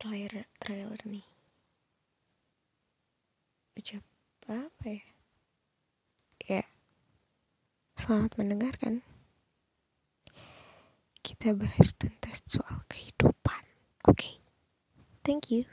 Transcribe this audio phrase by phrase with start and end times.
[0.00, 1.26] trailer trailer nih.
[3.76, 4.02] Ucap
[4.48, 5.04] apa ya?
[6.48, 6.62] Ya
[8.00, 9.04] selamat mendengarkan.
[11.20, 13.62] Kita bahas tentang soal kehidupan
[14.08, 14.16] oke?
[14.16, 14.34] Okay.
[15.22, 15.68] thank you.